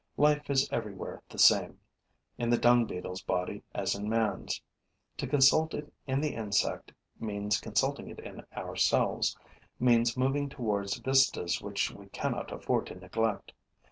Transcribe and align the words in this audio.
Life 0.17 0.49
is 0.49 0.67
everywhere 0.71 1.21
the 1.29 1.37
same, 1.37 1.79
in 2.35 2.49
the 2.49 2.57
Dung 2.57 2.87
beetle's 2.87 3.21
body 3.21 3.61
as 3.75 3.93
in 3.93 4.09
man's. 4.09 4.59
To 5.17 5.27
consult 5.27 5.75
it 5.75 5.93
in 6.07 6.21
the 6.21 6.33
insect 6.33 6.91
means 7.19 7.61
consulting 7.61 8.09
it 8.09 8.19
in 8.19 8.43
ourselves, 8.57 9.37
means 9.79 10.17
moving 10.17 10.49
towards 10.49 10.97
vistas 10.97 11.61
which 11.61 11.91
we 11.91 12.07
cannot 12.07 12.51
afford 12.51 12.87
to 12.87 12.95
neglect. 12.95 13.53